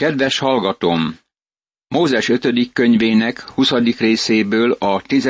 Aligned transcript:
Kedves 0.00 0.38
hallgatom! 0.38 1.18
Mózes 1.88 2.28
5. 2.28 2.72
könyvének 2.72 3.40
20. 3.40 3.70
részéből 3.98 4.72
a 4.72 5.02
10., 5.02 5.28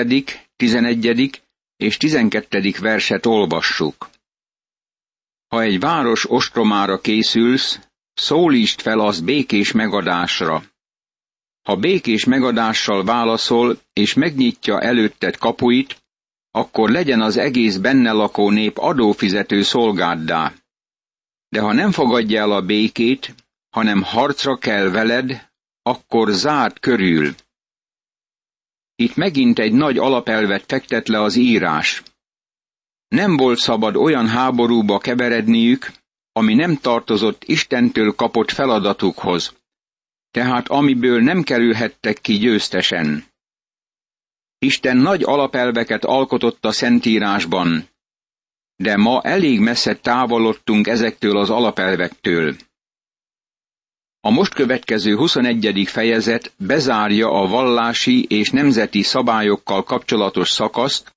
11. 0.57 1.43
és 1.77 1.97
12. 1.97 2.73
verset 2.81 3.27
olvassuk. 3.27 4.11
Ha 5.49 5.63
egy 5.63 5.81
város 5.81 6.31
ostromára 6.31 7.01
készülsz, 7.01 7.79
szólítsd 8.13 8.81
fel 8.81 9.01
azt 9.01 9.25
békés 9.25 9.73
megadásra. 9.73 10.63
Ha 11.63 11.77
békés 11.77 12.25
megadással 12.25 13.05
válaszol, 13.05 13.79
és 13.93 14.15
megnyitja 14.15 14.81
előtted 14.81 15.37
kapuit, 15.37 16.03
akkor 16.51 16.91
legyen 16.91 17.21
az 17.21 17.37
egész 17.37 17.77
benne 17.77 18.13
lakó 18.13 18.51
nép 18.51 18.79
adófizető 18.79 19.63
szolgáddá. 19.63 20.53
De 21.49 21.61
ha 21.61 21.73
nem 21.73 21.93
fogadja 21.93 22.41
el 22.41 22.53
a 22.53 22.63
békét, 22.63 23.35
hanem 23.71 24.03
harcra 24.03 24.59
kell 24.59 24.89
veled, 24.89 25.51
akkor 25.83 26.31
zárt 26.31 26.79
körül. 26.79 27.35
Itt 28.95 29.17
megint 29.17 29.59
egy 29.59 29.73
nagy 29.73 29.99
alapelvet 29.99 30.65
fektet 30.67 31.09
le 31.09 31.21
az 31.21 31.37
írás. 31.37 32.03
Nem 33.09 33.37
volt 33.37 33.59
szabad 33.59 33.97
olyan 33.97 34.29
háborúba 34.29 34.99
keveredniük, 34.99 35.93
ami 36.33 36.55
nem 36.55 36.77
tartozott 36.77 37.45
Istentől 37.45 38.15
kapott 38.15 38.51
feladatukhoz, 38.51 39.57
tehát 40.31 40.69
amiből 40.69 41.21
nem 41.23 41.43
kerülhettek 41.43 42.21
ki 42.21 42.39
győztesen. 42.39 43.25
Isten 44.59 44.97
nagy 44.97 45.23
alapelveket 45.23 46.05
alkotott 46.05 46.65
a 46.65 46.73
Szentírásban, 46.73 47.89
de 48.77 48.97
ma 48.97 49.23
elég 49.23 49.61
messze 49.61 49.97
távolodtunk 49.97 50.87
ezektől 50.87 51.37
az 51.39 51.51
alapelvektől. 51.51 52.57
A 54.23 54.31
most 54.31 54.55
következő 54.55 55.17
21. 55.17 55.85
fejezet 55.87 56.53
bezárja 56.57 57.31
a 57.31 57.47
vallási 57.47 58.25
és 58.29 58.51
nemzeti 58.51 59.03
szabályokkal 59.03 59.83
kapcsolatos 59.83 60.51
szakaszt, 60.51 61.17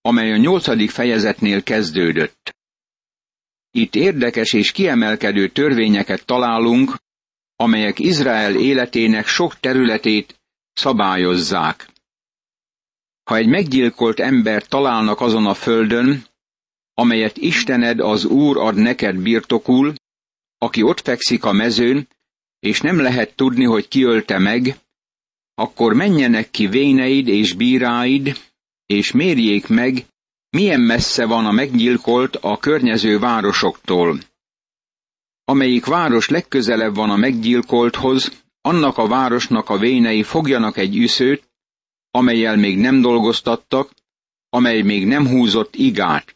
amely 0.00 0.32
a 0.32 0.36
8. 0.36 0.90
fejezetnél 0.90 1.62
kezdődött. 1.62 2.54
Itt 3.70 3.94
érdekes 3.94 4.52
és 4.52 4.72
kiemelkedő 4.72 5.48
törvényeket 5.48 6.24
találunk, 6.24 6.96
amelyek 7.56 7.98
Izrael 7.98 8.56
életének 8.56 9.26
sok 9.26 9.60
területét 9.60 10.40
szabályozzák. 10.72 11.88
Ha 13.24 13.36
egy 13.36 13.48
meggyilkolt 13.48 14.20
ember 14.20 14.66
találnak 14.66 15.20
azon 15.20 15.46
a 15.46 15.54
földön, 15.54 16.24
amelyet 16.94 17.36
Istened 17.36 18.00
az 18.00 18.24
Úr 18.24 18.56
ad 18.56 18.74
neked 18.74 19.16
birtokul, 19.16 19.94
aki 20.58 20.82
ott 20.82 21.00
fekszik 21.00 21.44
a 21.44 21.52
mezőn, 21.52 22.08
és 22.64 22.80
nem 22.80 23.00
lehet 23.00 23.34
tudni, 23.34 23.64
hogy 23.64 23.88
ki 23.88 24.02
ölte 24.02 24.38
meg, 24.38 24.78
akkor 25.54 25.94
menjenek 25.94 26.50
ki 26.50 26.66
véneid 26.66 27.28
és 27.28 27.52
bíráid, 27.52 28.40
és 28.86 29.12
mérjék 29.12 29.68
meg, 29.68 30.06
milyen 30.50 30.80
messze 30.80 31.26
van 31.26 31.46
a 31.46 31.50
meggyilkolt 31.50 32.36
a 32.36 32.58
környező 32.58 33.18
városoktól. 33.18 34.18
Amelyik 35.44 35.86
város 35.86 36.28
legközelebb 36.28 36.94
van 36.94 37.10
a 37.10 37.16
meggyilkolthoz, 37.16 38.42
annak 38.60 38.98
a 38.98 39.06
városnak 39.06 39.68
a 39.68 39.78
vénei 39.78 40.22
fogjanak 40.22 40.76
egy 40.76 40.96
üszőt, 40.96 41.48
amelyel 42.10 42.56
még 42.56 42.78
nem 42.78 43.00
dolgoztattak, 43.00 43.90
amely 44.48 44.82
még 44.82 45.06
nem 45.06 45.28
húzott 45.28 45.74
igát. 45.74 46.34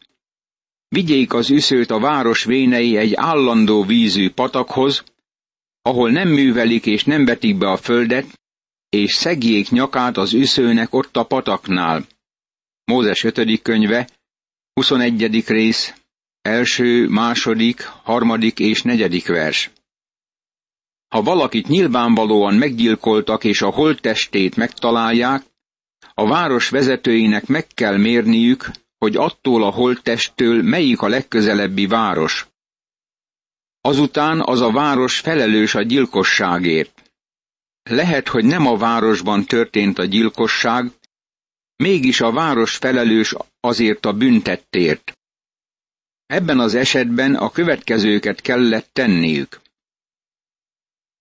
Vigyék 0.87 1.33
az 1.33 1.49
üszőt 1.49 1.91
a 1.91 1.99
város 1.99 2.43
vénei 2.43 2.97
egy 2.97 3.13
állandó 3.15 3.83
vízű 3.83 4.29
patakhoz, 4.29 5.03
ahol 5.89 6.09
nem 6.09 6.29
művelik 6.29 6.85
és 6.85 7.03
nem 7.03 7.25
vetik 7.25 7.57
be 7.57 7.69
a 7.69 7.77
földet, 7.77 8.39
és 8.89 9.13
szegjék 9.13 9.69
nyakát 9.69 10.17
az 10.17 10.33
üszőnek 10.33 10.93
ott 10.93 11.17
a 11.17 11.23
pataknál. 11.23 12.05
Mózes 12.83 13.23
5. 13.23 13.61
könyve, 13.61 14.09
21. 14.73 15.43
rész, 15.47 15.93
első, 16.41 17.07
második, 17.07 17.85
harmadik 18.03 18.59
és 18.59 18.81
negyedik 18.81 19.27
vers. 19.27 19.71
Ha 21.07 21.21
valakit 21.21 21.67
nyilvánvalóan 21.67 22.53
meggyilkoltak 22.53 23.43
és 23.43 23.61
a 23.61 23.69
holttestét 23.69 24.55
megtalálják, 24.55 25.43
a 26.13 26.27
város 26.27 26.69
vezetőinek 26.69 27.47
meg 27.47 27.67
kell 27.67 27.97
mérniük, 27.97 28.71
hogy 28.97 29.15
attól 29.15 29.63
a 29.63 29.69
holttesttől 29.71 30.63
melyik 30.63 31.01
a 31.01 31.07
legközelebbi 31.07 31.87
város. 31.87 32.48
Azután 33.89 34.41
az 34.41 34.61
a 34.61 34.71
város 34.71 35.19
felelős 35.19 35.75
a 35.75 35.81
gyilkosságért. 35.81 37.11
Lehet, 37.83 38.27
hogy 38.27 38.45
nem 38.45 38.67
a 38.67 38.77
városban 38.77 39.45
történt 39.45 39.97
a 39.97 40.05
gyilkosság, 40.05 40.91
mégis 41.75 42.21
a 42.21 42.31
város 42.31 42.75
felelős 42.75 43.35
azért 43.59 44.05
a 44.05 44.13
büntettért. 44.13 45.17
Ebben 46.25 46.59
az 46.59 46.75
esetben 46.75 47.35
a 47.35 47.49
következőket 47.51 48.41
kellett 48.41 48.89
tenniük. 48.93 49.61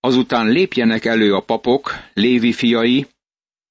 Azután 0.00 0.46
lépjenek 0.48 1.04
elő 1.04 1.34
a 1.34 1.40
papok, 1.40 1.90
Lévi 2.14 2.52
fiai, 2.52 3.06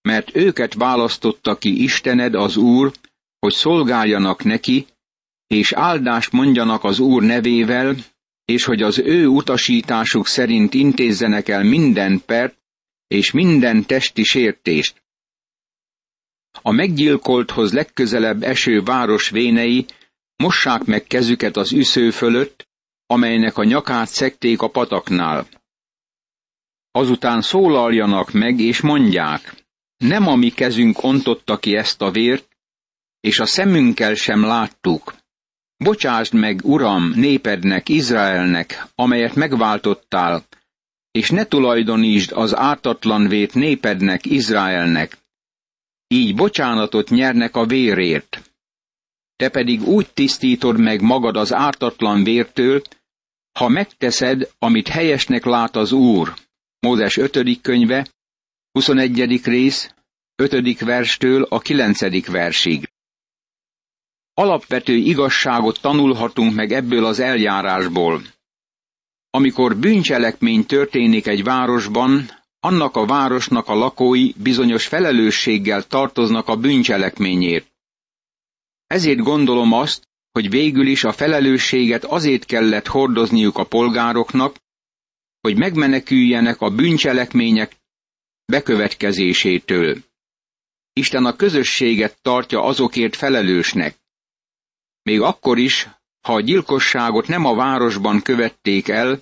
mert 0.02 0.36
őket 0.36 0.74
választotta 0.74 1.58
ki 1.58 1.84
Istened 1.84 2.34
az 2.36 2.56
Úr, 2.58 2.92
hogy 3.40 3.54
szolgáljanak 3.54 4.44
neki, 4.44 4.88
és 5.48 5.72
áldást 5.72 6.32
mondjanak 6.32 6.84
az 6.84 7.00
Úr 7.00 7.24
nevével, 7.24 7.96
és 8.48 8.64
hogy 8.64 8.82
az 8.82 9.00
ő 9.00 9.28
utasításuk 9.28 10.28
szerint 10.28 10.74
intézzenek 10.74 11.48
el 11.48 11.64
minden 11.64 12.22
pert 12.26 12.58
és 13.08 13.32
minden 13.32 13.86
testi 13.86 14.24
sértést. 14.24 15.04
A 16.62 16.72
meggyilkolthoz 16.72 17.74
legközelebb 17.74 18.44
eső 18.44 18.82
város 18.82 19.30
vénei 19.30 19.86
mossák 20.36 20.84
meg 20.84 21.04
kezüket 21.04 21.58
az 21.58 21.72
üsző 21.72 22.12
fölött, 22.12 22.68
amelynek 23.06 23.58
a 23.58 23.64
nyakát 23.64 24.08
szekték 24.08 24.62
a 24.62 24.70
pataknál. 24.70 25.48
Azután 26.92 27.42
szólaljanak 27.42 28.32
meg, 28.32 28.60
és 28.60 28.82
mondják, 28.82 29.66
nem 29.98 30.28
a 30.28 30.36
mi 30.36 30.50
kezünk 30.50 31.04
ontotta 31.04 31.58
ki 31.58 31.76
ezt 31.76 32.02
a 32.02 32.12
vért, 32.12 32.58
és 33.20 33.40
a 33.40 33.46
szemünkkel 33.46 34.16
sem 34.16 34.42
láttuk. 34.42 35.16
Bocsásd 35.78 36.34
meg, 36.34 36.62
Uram, 36.64 37.12
népednek, 37.16 37.90
Izraelnek, 37.90 38.86
amelyet 38.96 39.36
megváltottál, 39.36 40.44
és 41.12 41.30
ne 41.30 41.46
tulajdonítsd 41.46 42.32
az 42.32 42.56
ártatlan 42.56 43.28
vét 43.28 43.54
népednek, 43.54 44.26
Izraelnek. 44.26 45.18
Így 46.08 46.36
bocsánatot 46.36 47.10
nyernek 47.10 47.56
a 47.56 47.66
vérért. 47.66 48.52
Te 49.36 49.50
pedig 49.50 49.88
úgy 49.88 50.10
tisztítod 50.14 50.80
meg 50.80 51.02
magad 51.02 51.36
az 51.36 51.54
ártatlan 51.54 52.24
vértől, 52.24 52.82
ha 53.60 53.68
megteszed, 53.68 54.50
amit 54.60 54.88
helyesnek 54.88 55.46
lát 55.46 55.76
az 55.76 55.92
Úr. 55.92 56.34
Mózes 56.80 57.18
5. 57.18 57.62
könyve, 57.62 58.08
21. 58.72 59.42
rész, 59.44 59.94
5. 60.36 60.80
verstől 60.80 61.44
a 61.44 61.60
9. 61.60 62.28
versig. 62.28 62.90
Alapvető 64.40 64.94
igazságot 64.94 65.82
tanulhatunk 65.82 66.54
meg 66.54 66.72
ebből 66.72 67.06
az 67.06 67.20
eljárásból. 67.20 68.22
Amikor 69.30 69.78
bűncselekmény 69.78 70.66
történik 70.66 71.28
egy 71.28 71.44
városban, 71.44 72.30
annak 72.60 72.96
a 72.96 73.06
városnak 73.06 73.68
a 73.68 73.74
lakói 73.74 74.32
bizonyos 74.44 74.88
felelősséggel 74.88 75.84
tartoznak 75.84 76.48
a 76.48 76.56
bűncselekményért. 76.56 77.68
Ezért 78.88 79.20
gondolom 79.20 79.74
azt, 79.74 80.08
hogy 80.32 80.50
végül 80.50 80.88
is 80.88 81.04
a 81.04 81.12
felelősséget 81.12 82.04
azért 82.04 82.46
kellett 82.46 82.88
hordozniuk 82.88 83.58
a 83.58 83.66
polgároknak, 83.66 84.56
hogy 85.42 85.58
megmeneküljenek 85.58 86.62
a 86.62 86.70
bűncselekmények 86.70 87.76
bekövetkezésétől. 88.46 89.98
Isten 90.94 91.26
a 91.26 91.36
közösséget 91.36 92.18
tartja 92.22 92.64
azokért 92.64 93.16
felelősnek. 93.16 93.96
Még 95.08 95.22
akkor 95.22 95.58
is, 95.58 95.88
ha 96.22 96.34
a 96.34 96.42
gyilkosságot 96.42 97.28
nem 97.28 97.46
a 97.46 97.56
városban 97.56 98.22
követték 98.22 98.88
el, 98.88 99.20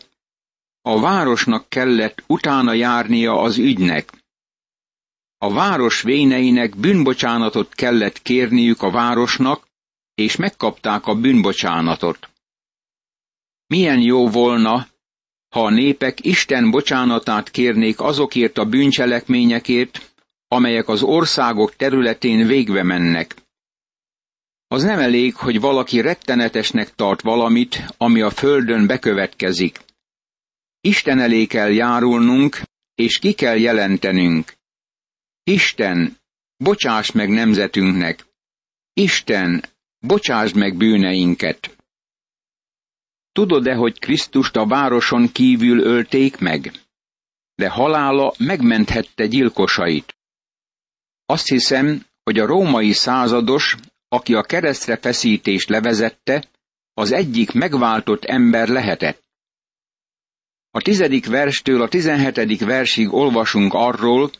a 0.81 0.99
városnak 0.99 1.69
kellett 1.69 2.23
utána 2.27 2.73
járnia 2.73 3.39
az 3.41 3.57
ügynek. 3.57 4.09
A 5.37 5.53
város 5.53 6.01
véneinek 6.01 6.77
bűnbocsánatot 6.77 7.73
kellett 7.73 8.21
kérniük 8.21 8.81
a 8.81 8.91
városnak, 8.91 9.67
és 10.15 10.35
megkapták 10.35 11.05
a 11.05 11.15
bűnbocsánatot. 11.15 12.29
Milyen 13.67 13.99
jó 13.99 14.29
volna, 14.29 14.87
ha 15.49 15.65
a 15.65 15.69
népek 15.69 16.25
Isten 16.25 16.71
bocsánatát 16.71 17.51
kérnék 17.51 17.99
azokért 17.99 18.57
a 18.57 18.65
bűncselekményekért, 18.65 20.13
amelyek 20.47 20.87
az 20.87 21.03
országok 21.03 21.75
területén 21.75 22.47
végbe 22.47 22.83
mennek. 22.83 23.43
Az 24.67 24.83
nem 24.83 24.99
elég, 24.99 25.35
hogy 25.35 25.59
valaki 25.59 26.01
rettenetesnek 26.01 26.95
tart 26.95 27.21
valamit, 27.21 27.83
ami 27.97 28.21
a 28.21 28.29
földön 28.29 28.87
bekövetkezik. 28.87 29.79
Isten 30.81 31.19
elé 31.19 31.45
kell 31.45 31.71
járulnunk, 31.71 32.61
és 32.95 33.19
ki 33.19 33.33
kell 33.33 33.57
jelentenünk. 33.57 34.53
Isten, 35.43 36.17
bocsáss 36.57 37.11
meg 37.11 37.29
nemzetünknek. 37.29 38.25
Isten, 38.93 39.63
bocsáss 39.99 40.53
meg 40.53 40.77
bűneinket. 40.77 41.75
Tudod-e, 43.31 43.75
hogy 43.75 43.99
Krisztust 43.99 44.55
a 44.55 44.65
városon 44.65 45.31
kívül 45.31 45.79
ölték 45.79 46.37
meg? 46.37 46.71
De 47.55 47.69
halála 47.69 48.33
megmenthette 48.37 49.25
gyilkosait. 49.27 50.15
Azt 51.25 51.47
hiszem, 51.47 52.05
hogy 52.23 52.39
a 52.39 52.45
római 52.45 52.91
százados, 52.91 53.75
aki 54.15 54.33
a 54.33 54.41
keresztre 54.41 54.97
feszítést 54.97 55.69
levezette, 55.69 56.43
az 56.93 57.11
egyik 57.11 57.51
megváltott 57.51 58.23
ember 58.23 58.67
lehetett. 58.67 59.23
A 60.71 60.81
tizedik 60.81 61.25
verstől 61.25 61.81
a 61.81 61.87
tizenhetedik 61.87 62.65
versig 62.65 63.13
olvasunk 63.13 63.73
arról, 63.73 64.31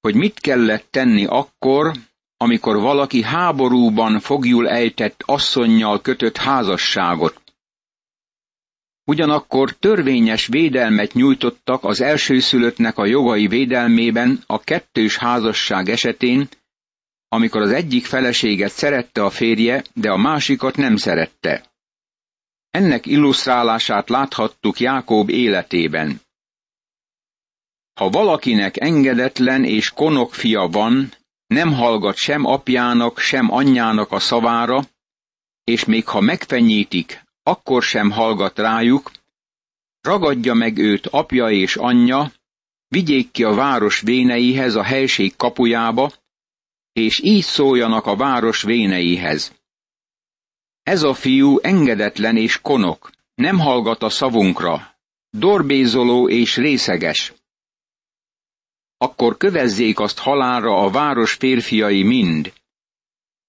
hogy 0.00 0.14
mit 0.14 0.40
kellett 0.40 0.86
tenni 0.90 1.24
akkor, 1.24 1.92
amikor 2.36 2.76
valaki 2.76 3.22
háborúban 3.22 4.20
fogjul 4.20 4.68
ejtett 4.68 5.22
asszonnyal 5.24 6.00
kötött 6.00 6.36
házasságot. 6.36 7.40
Ugyanakkor 9.04 9.72
törvényes 9.72 10.46
védelmet 10.46 11.12
nyújtottak 11.12 11.84
az 11.84 12.00
elsőszülöttnek 12.00 12.98
a 12.98 13.06
jogai 13.06 13.46
védelmében 13.46 14.42
a 14.46 14.60
kettős 14.60 15.16
házasság 15.16 15.88
esetén, 15.88 16.48
amikor 17.28 17.60
az 17.60 17.70
egyik 17.70 18.06
feleséget 18.06 18.72
szerette 18.72 19.24
a 19.24 19.30
férje, 19.30 19.84
de 19.94 20.10
a 20.10 20.16
másikat 20.16 20.76
nem 20.76 20.96
szerette. 20.96 21.64
Ennek 22.70 23.06
illusztrálását 23.06 24.08
láthattuk 24.08 24.80
Jákob 24.80 25.28
életében. 25.28 26.20
Ha 27.94 28.10
valakinek 28.10 28.80
engedetlen 28.80 29.64
és 29.64 29.90
konok 29.90 30.34
fia 30.34 30.66
van, 30.66 31.12
nem 31.46 31.72
hallgat 31.72 32.16
sem 32.16 32.44
apjának, 32.44 33.18
sem 33.18 33.52
anyjának 33.52 34.12
a 34.12 34.18
szavára, 34.18 34.84
és 35.64 35.84
még 35.84 36.06
ha 36.06 36.20
megfenyítik, 36.20 37.22
akkor 37.42 37.82
sem 37.82 38.10
hallgat 38.10 38.58
rájuk, 38.58 39.10
ragadja 40.00 40.54
meg 40.54 40.78
őt 40.78 41.06
apja 41.06 41.50
és 41.50 41.76
anyja, 41.76 42.32
vigyék 42.88 43.30
ki 43.30 43.44
a 43.44 43.54
város 43.54 44.00
véneihez 44.00 44.74
a 44.74 44.82
helység 44.82 45.36
kapujába, 45.36 46.12
és 46.96 47.20
így 47.22 47.42
szóljanak 47.42 48.06
a 48.06 48.16
város 48.16 48.62
véneihez. 48.62 49.54
Ez 50.82 51.02
a 51.02 51.14
fiú 51.14 51.58
engedetlen 51.58 52.36
és 52.36 52.60
konok, 52.60 53.10
nem 53.34 53.58
hallgat 53.58 54.02
a 54.02 54.08
szavunkra, 54.08 54.96
dorbézoló 55.30 56.28
és 56.28 56.56
részeges. 56.56 57.32
Akkor 58.96 59.36
kövezzék 59.36 59.98
azt 59.98 60.18
halálra 60.18 60.76
a 60.76 60.90
város 60.90 61.32
férfiai 61.32 62.02
mind. 62.02 62.52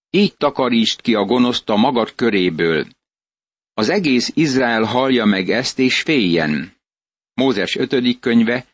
Így 0.10 0.38
takarítsd 0.38 1.02
ki 1.02 1.16
a 1.16 1.24
gonoszt 1.24 1.70
a 1.70 1.76
magad 1.76 2.16
köréből. 2.16 2.88
Az 3.74 3.90
egész 3.90 4.32
Izrael 4.34 4.84
hallja 4.84 5.26
meg 5.26 5.50
ezt 5.50 5.80
és 5.80 6.02
féljen. 6.02 6.74
Mózes 7.34 7.76
5. 7.76 8.20
könyve, 8.20 8.66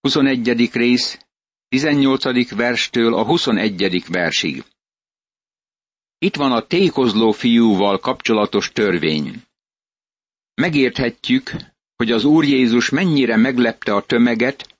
21. 0.00 0.70
rész, 0.72 1.25
18. 1.68 2.54
verstől 2.54 3.14
a 3.14 3.24
21. 3.24 4.04
versig. 4.08 4.64
Itt 6.18 6.36
van 6.36 6.52
a 6.52 6.66
tékozló 6.66 7.32
fiúval 7.32 7.98
kapcsolatos 7.98 8.72
törvény. 8.72 9.42
Megérthetjük, 10.54 11.56
hogy 11.96 12.10
az 12.10 12.24
Úr 12.24 12.44
Jézus 12.44 12.88
mennyire 12.88 13.36
meglepte 13.36 13.94
a 13.94 14.02
tömeget, 14.02 14.78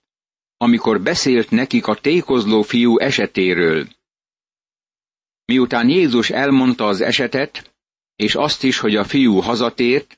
amikor 0.57 1.01
beszélt 1.01 1.49
nekik 1.49 1.87
a 1.87 1.95
tékozló 1.95 2.61
fiú 2.61 2.97
esetéről. 2.97 3.87
Miután 5.45 5.89
Jézus 5.89 6.29
elmondta 6.29 6.85
az 6.85 7.01
esetet, 7.01 7.75
és 8.15 8.35
azt 8.35 8.63
is, 8.63 8.79
hogy 8.79 8.95
a 8.95 9.03
fiú 9.03 9.39
hazatért, 9.39 10.15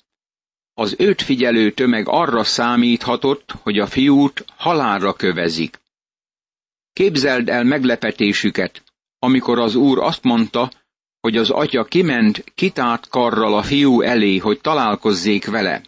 az 0.74 0.96
őt 0.98 1.22
figyelő 1.22 1.72
tömeg 1.72 2.08
arra 2.08 2.44
számíthatott, 2.44 3.52
hogy 3.52 3.80
a 3.80 3.88
fiút 3.88 4.46
halálra 4.56 5.14
kövezik. 5.14 5.79
Képzeld 7.00 7.50
el 7.50 7.64
meglepetésüket, 7.64 8.84
amikor 9.20 9.60
az 9.60 9.76
úr 9.76 10.00
azt 10.00 10.24
mondta, 10.24 10.72
hogy 11.20 11.38
az 11.38 11.50
atya 11.50 11.84
kiment 11.84 12.44
kitárt 12.56 13.08
karral 13.08 13.58
a 13.58 13.64
fiú 13.64 14.02
elé, 14.02 14.38
hogy 14.38 14.62
találkozzék 14.62 15.46
vele. 15.46 15.84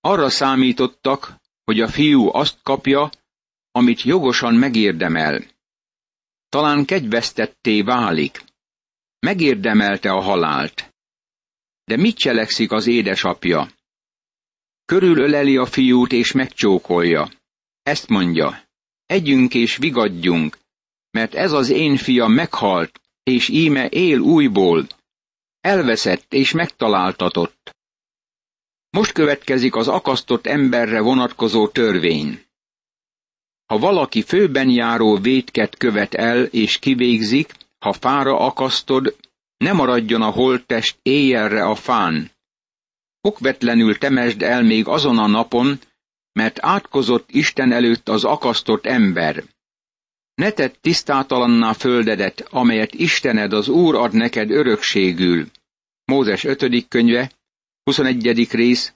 Arra 0.00 0.30
számítottak, 0.30 1.36
hogy 1.64 1.80
a 1.80 1.88
fiú 1.88 2.34
azt 2.34 2.62
kapja, 2.62 3.10
amit 3.70 4.02
jogosan 4.02 4.54
megérdemel. 4.54 5.44
Talán 6.48 6.84
kegyvesztetté 6.84 7.82
válik. 7.82 8.44
Megérdemelte 9.18 10.10
a 10.10 10.20
halált. 10.20 10.94
De 11.84 11.96
mit 11.96 12.16
cselekszik 12.16 12.72
az 12.72 12.86
édesapja? 12.86 13.68
Körülöleli 14.84 15.56
a 15.56 15.66
fiút 15.66 16.12
és 16.12 16.32
megcsókolja. 16.32 17.28
Ezt 17.82 18.08
mondja, 18.08 18.62
együnk 19.06 19.54
és 19.54 19.76
vigadjunk, 19.76 20.58
mert 21.10 21.34
ez 21.34 21.52
az 21.52 21.70
én 21.70 21.96
fiam 21.96 22.32
meghalt, 22.32 23.00
és 23.22 23.48
íme 23.48 23.88
él 23.88 24.18
újból, 24.18 24.86
elveszett 25.60 26.32
és 26.32 26.52
megtaláltatott. 26.52 27.76
Most 28.90 29.12
következik 29.12 29.74
az 29.74 29.88
akasztott 29.88 30.46
emberre 30.46 31.00
vonatkozó 31.00 31.68
törvény. 31.68 32.42
Ha 33.66 33.78
valaki 33.78 34.22
főben 34.22 34.68
járó 34.68 35.16
vétket 35.16 35.76
követ 35.76 36.14
el 36.14 36.44
és 36.44 36.78
kivégzik, 36.78 37.52
ha 37.78 37.92
fára 37.92 38.38
akasztod, 38.38 39.16
ne 39.56 39.72
maradjon 39.72 40.22
a 40.22 40.30
holttest 40.30 40.98
éjjelre 41.02 41.64
a 41.64 41.74
fán. 41.74 42.30
Okvetlenül 43.20 43.98
temesd 43.98 44.42
el 44.42 44.62
még 44.62 44.86
azon 44.88 45.18
a 45.18 45.26
napon, 45.26 45.78
mert 46.34 46.58
átkozott 46.60 47.30
Isten 47.30 47.72
előtt 47.72 48.08
az 48.08 48.24
akasztott 48.24 48.86
ember. 48.86 49.44
Ne 50.34 50.50
tedd 50.50 50.72
tisztátalanná 50.80 51.72
földedet, 51.72 52.40
amelyet 52.50 52.94
Istened 52.94 53.52
az 53.52 53.68
Úr 53.68 53.94
ad 53.94 54.12
neked 54.12 54.50
örökségül. 54.50 55.50
Mózes 56.04 56.44
5. 56.44 56.88
könyve, 56.88 57.32
21. 57.84 58.50
rész, 58.50 58.94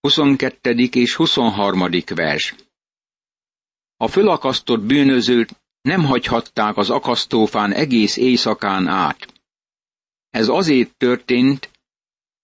22. 0.00 0.70
és 0.92 1.14
23. 1.14 1.88
vers. 2.14 2.54
A 3.96 4.08
fölakasztott 4.08 4.80
bűnözőt 4.80 5.62
nem 5.80 6.04
hagyhatták 6.04 6.76
az 6.76 6.90
akasztófán 6.90 7.72
egész 7.72 8.16
éjszakán 8.16 8.86
át. 8.86 9.32
Ez 10.30 10.48
azért 10.48 10.96
történt, 10.96 11.70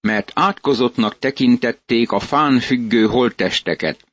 mert 0.00 0.30
átkozottnak 0.34 1.18
tekintették 1.18 2.12
a 2.12 2.20
fán 2.20 2.60
függő 2.60 3.06
holttesteket. 3.06 4.07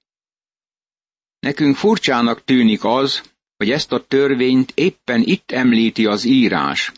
Nekünk 1.45 1.75
furcsának 1.75 2.43
tűnik 2.43 2.83
az, 2.83 3.21
hogy 3.57 3.71
ezt 3.71 3.91
a 3.91 4.05
törvényt 4.05 4.71
éppen 4.75 5.21
itt 5.21 5.51
említi 5.51 6.05
az 6.05 6.23
írás. 6.23 6.91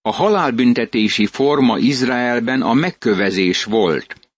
A 0.00 0.12
halálbüntetési 0.12 1.26
forma 1.26 1.78
Izraelben 1.78 2.62
a 2.62 2.72
megkövezés 2.72 3.64
volt. 3.64 4.30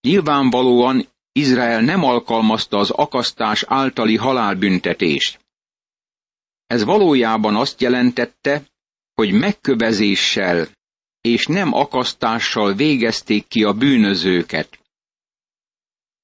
Nyilvánvalóan 0.00 1.08
Izrael 1.32 1.80
nem 1.80 2.04
alkalmazta 2.04 2.78
az 2.78 2.90
akasztás 2.90 3.64
általi 3.66 4.16
halálbüntetést. 4.16 5.40
Ez 6.66 6.84
valójában 6.84 7.56
azt 7.56 7.80
jelentette, 7.80 8.62
hogy 9.14 9.32
megkövezéssel 9.32 10.68
és 11.20 11.46
nem 11.46 11.72
akasztással 11.72 12.74
végezték 12.74 13.46
ki 13.48 13.64
a 13.64 13.72
bűnözőket. 13.72 14.78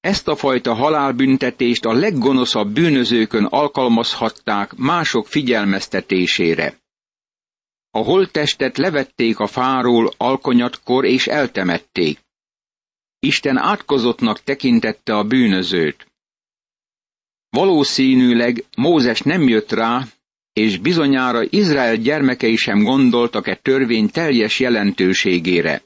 Ezt 0.03 0.27
a 0.27 0.35
fajta 0.35 0.73
halálbüntetést 0.73 1.85
a 1.85 1.93
leggonoszabb 1.93 2.69
bűnözőkön 2.73 3.45
alkalmazhatták 3.45 4.75
mások 4.75 5.27
figyelmeztetésére. 5.27 6.77
A 7.91 7.97
holttestet 7.97 8.77
levették 8.77 9.39
a 9.39 9.47
fáról 9.47 10.13
alkonyatkor 10.17 11.05
és 11.05 11.27
eltemették. 11.27 12.19
Isten 13.19 13.57
átkozottnak 13.57 14.39
tekintette 14.43 15.15
a 15.15 15.23
bűnözőt. 15.23 16.07
Valószínűleg 17.49 18.65
Mózes 18.77 19.21
nem 19.21 19.47
jött 19.47 19.71
rá, 19.71 20.05
és 20.53 20.77
bizonyára 20.77 21.41
Izrael 21.49 21.95
gyermekei 21.95 22.55
sem 22.55 22.83
gondoltak 22.83 23.47
e 23.47 23.55
törvény 23.55 24.09
teljes 24.09 24.59
jelentőségére. 24.59 25.81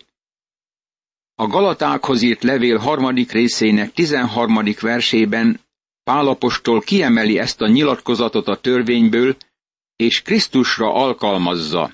A 1.39 1.47
Galatákhoz 1.47 2.21
írt 2.21 2.43
levél 2.43 2.77
harmadik 2.77 3.31
részének 3.31 3.91
tizenharmadik 3.91 4.79
versében 4.79 5.59
Pálapostól 6.03 6.81
kiemeli 6.81 7.39
ezt 7.39 7.61
a 7.61 7.67
nyilatkozatot 7.67 8.47
a 8.47 8.59
törvényből, 8.59 9.35
és 9.95 10.21
Krisztusra 10.21 10.93
alkalmazza. 10.93 11.93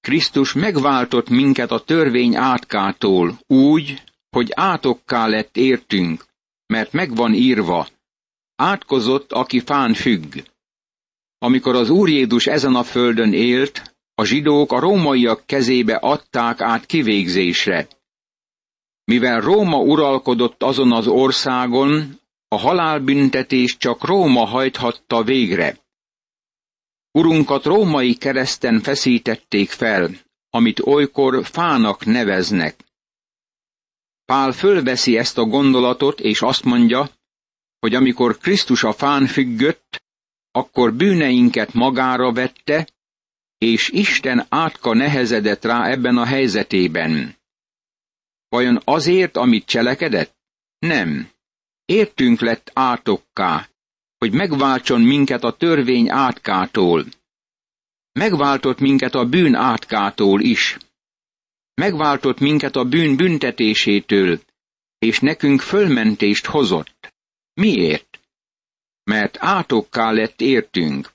Krisztus 0.00 0.52
megváltott 0.52 1.28
minket 1.28 1.70
a 1.70 1.84
törvény 1.84 2.36
átkától 2.36 3.38
úgy, 3.46 4.02
hogy 4.30 4.50
átokká 4.54 5.26
lett 5.26 5.56
értünk, 5.56 6.24
mert 6.66 6.92
megvan 6.92 7.34
írva, 7.34 7.88
átkozott, 8.56 9.32
aki 9.32 9.60
fán 9.60 9.94
függ. 9.94 10.34
Amikor 11.38 11.74
az 11.74 11.90
Úr 11.90 12.08
Jézus 12.08 12.46
ezen 12.46 12.74
a 12.74 12.82
földön 12.82 13.32
élt, 13.32 13.96
a 14.14 14.24
zsidók 14.24 14.72
a 14.72 14.80
rómaiak 14.80 15.46
kezébe 15.46 15.96
adták 15.96 16.60
át 16.60 16.86
kivégzésre. 16.86 17.88
Mivel 19.08 19.40
Róma 19.40 19.78
uralkodott 19.80 20.62
azon 20.62 20.92
az 20.92 21.06
országon, 21.06 22.20
a 22.48 22.58
halálbüntetés 22.58 23.76
csak 23.76 24.04
Róma 24.04 24.44
hajthatta 24.44 25.22
végre. 25.22 25.78
Urunkat 27.12 27.64
római 27.64 28.14
kereszten 28.14 28.80
feszítették 28.80 29.70
fel, 29.70 30.10
amit 30.50 30.80
olykor 30.80 31.46
fának 31.46 32.04
neveznek. 32.04 32.84
Pál 34.24 34.52
fölveszi 34.52 35.18
ezt 35.18 35.38
a 35.38 35.44
gondolatot, 35.44 36.20
és 36.20 36.42
azt 36.42 36.64
mondja, 36.64 37.10
hogy 37.78 37.94
amikor 37.94 38.38
Krisztus 38.38 38.82
a 38.84 38.92
fán 38.92 39.26
függött, 39.26 40.02
akkor 40.50 40.94
bűneinket 40.94 41.72
magára 41.72 42.32
vette, 42.32 42.88
és 43.58 43.88
Isten 43.88 44.46
átka 44.48 44.94
nehezedett 44.94 45.64
rá 45.64 45.86
ebben 45.90 46.16
a 46.16 46.24
helyzetében. 46.24 47.37
Vajon 48.48 48.80
azért, 48.84 49.36
amit 49.36 49.66
cselekedett? 49.66 50.36
Nem. 50.78 51.30
Értünk 51.84 52.40
lett 52.40 52.70
átokká, 52.74 53.68
hogy 54.18 54.32
megváltson 54.32 55.00
minket 55.00 55.44
a 55.44 55.56
törvény 55.56 56.10
átkától. 56.10 57.04
Megváltott 58.12 58.78
minket 58.78 59.14
a 59.14 59.24
bűn 59.24 59.54
átkától 59.54 60.40
is. 60.40 60.76
Megváltott 61.74 62.38
minket 62.38 62.76
a 62.76 62.84
bűn 62.84 63.16
büntetésétől, 63.16 64.40
és 64.98 65.20
nekünk 65.20 65.60
fölmentést 65.60 66.46
hozott. 66.46 67.14
Miért? 67.54 68.20
Mert 69.04 69.36
átokká 69.40 70.10
lett 70.10 70.40
értünk. 70.40 71.12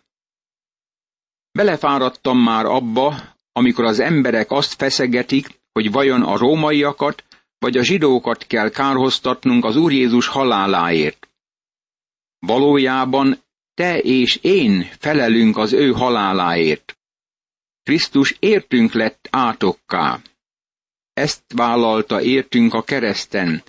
Belefáradtam 1.51 2.37
már 2.37 2.65
abba, 2.65 3.35
amikor 3.51 3.85
az 3.85 3.99
emberek 3.99 4.51
azt 4.51 4.73
feszegetik, 4.73 5.47
hogy 5.73 5.91
vajon 5.91 6.21
a 6.21 6.37
rómaiakat 6.37 7.23
vagy 7.59 7.77
a 7.77 7.83
zsidókat 7.83 8.47
kell 8.47 8.69
kárhoztatnunk 8.69 9.65
az 9.65 9.75
Úr 9.75 9.91
Jézus 9.91 10.27
haláláért. 10.27 11.27
Valójában 12.39 13.37
te 13.73 13.99
és 13.99 14.35
én 14.41 14.89
felelünk 14.99 15.57
az 15.57 15.73
ő 15.73 15.91
haláláért. 15.91 16.97
Krisztus 17.83 18.35
értünk 18.39 18.93
lett 18.93 19.27
átokká. 19.31 20.19
Ezt 21.13 21.43
vállalta 21.55 22.21
értünk 22.21 22.73
a 22.73 22.83
kereszten, 22.83 23.63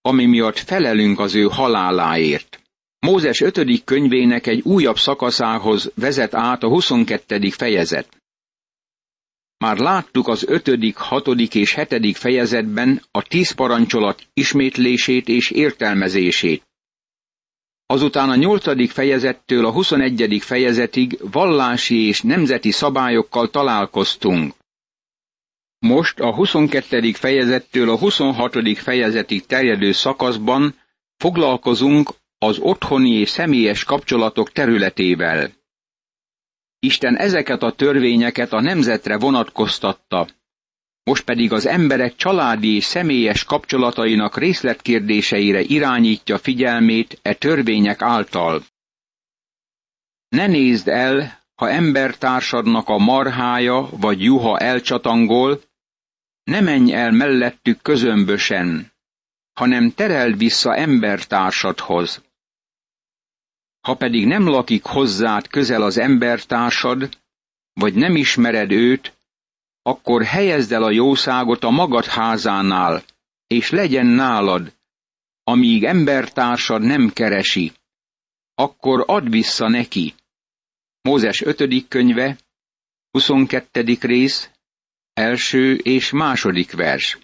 ami 0.00 0.26
miatt 0.26 0.58
felelünk 0.58 1.18
az 1.18 1.34
ő 1.34 1.42
haláláért. 1.44 2.60
Mózes 2.98 3.40
5. 3.40 3.84
könyvének 3.84 4.46
egy 4.46 4.60
újabb 4.62 4.98
szakaszához 4.98 5.92
vezet 5.94 6.34
át 6.34 6.62
a 6.62 6.68
22. 6.68 7.50
fejezet. 7.50 8.23
Már 9.58 9.78
láttuk 9.78 10.28
az 10.28 10.44
5., 10.48 10.70
6. 10.94 11.26
és 11.54 11.74
7. 11.74 12.16
fejezetben 12.16 13.02
a 13.10 13.22
tíz 13.22 13.50
parancsolat 13.50 14.22
ismétlését 14.34 15.28
és 15.28 15.50
értelmezését. 15.50 16.62
Azután 17.86 18.30
a 18.30 18.34
8. 18.34 18.90
fejezettől 18.92 19.66
a 19.66 19.70
21. 19.72 20.38
fejezetig 20.40 21.18
vallási 21.32 22.06
és 22.06 22.22
nemzeti 22.22 22.70
szabályokkal 22.70 23.50
találkoztunk. 23.50 24.54
Most 25.78 26.20
a 26.20 26.34
22. 26.34 27.12
fejezettől 27.12 27.90
a 27.90 27.98
26. 27.98 28.78
fejezetig 28.78 29.46
terjedő 29.46 29.92
szakaszban 29.92 30.74
foglalkozunk 31.16 32.10
az 32.38 32.58
otthoni 32.58 33.10
és 33.10 33.28
személyes 33.28 33.84
kapcsolatok 33.84 34.52
területével. 34.52 35.50
Isten 36.84 37.16
ezeket 37.16 37.62
a 37.62 37.72
törvényeket 37.72 38.52
a 38.52 38.60
nemzetre 38.60 39.18
vonatkoztatta, 39.18 40.28
most 41.04 41.24
pedig 41.24 41.52
az 41.52 41.66
emberek 41.66 42.16
családi 42.16 42.74
és 42.74 42.84
személyes 42.84 43.44
kapcsolatainak 43.44 44.38
részletkérdéseire 44.38 45.60
irányítja 45.60 46.38
figyelmét 46.38 47.18
e 47.22 47.34
törvények 47.34 48.02
által. 48.02 48.62
Ne 50.28 50.46
nézd 50.46 50.88
el, 50.88 51.42
ha 51.54 51.70
embertársadnak 51.70 52.88
a 52.88 52.98
marhája 52.98 53.88
vagy 53.90 54.22
juha 54.22 54.58
elcsatangol, 54.58 55.60
ne 56.44 56.60
menj 56.60 56.92
el 56.92 57.10
mellettük 57.10 57.82
közömbösen, 57.82 58.92
hanem 59.52 59.90
tereld 59.90 60.38
vissza 60.38 60.76
embertársadhoz. 60.76 62.22
Ha 63.84 63.94
pedig 63.94 64.26
nem 64.26 64.48
lakik 64.48 64.84
hozzád 64.84 65.48
közel 65.48 65.82
az 65.82 65.98
embertársad, 65.98 67.18
vagy 67.72 67.94
nem 67.94 68.16
ismered 68.16 68.70
őt, 68.70 69.12
akkor 69.82 70.24
helyezd 70.24 70.72
el 70.72 70.82
a 70.82 70.90
jószágot 70.90 71.64
a 71.64 71.70
magad 71.70 72.04
házánál, 72.04 73.02
és 73.46 73.70
legyen 73.70 74.06
nálad, 74.06 74.72
amíg 75.42 75.84
embertársad 75.84 76.82
nem 76.82 77.08
keresi, 77.08 77.72
akkor 78.54 79.04
add 79.06 79.30
vissza 79.30 79.68
neki. 79.68 80.14
Mózes 81.02 81.40
5. 81.40 81.88
könyve, 81.88 82.38
22. 83.10 83.96
rész, 84.00 84.50
első 85.12 85.74
és 85.74 86.10
második 86.10 86.72
vers. 86.72 87.18